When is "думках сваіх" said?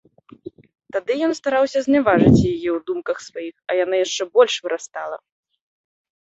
2.87-3.53